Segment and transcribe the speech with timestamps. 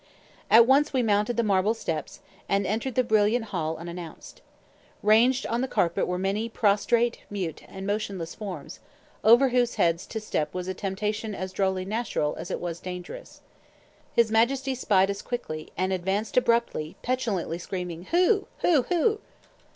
[0.49, 4.41] At once we mounted the marble steps, and entered the brilliant hall unannounced.
[5.03, 8.79] Ranged on the carpet were many prostrate, mute, and motionless forms,
[9.23, 13.41] over whose heads to step was a temptation as drolly natural as it was dangerous.
[14.11, 18.47] His Majesty spied us quickly, and advanced abruptly, petulantly screaming, "Who?
[18.61, 18.81] who?
[18.81, 19.19] who?"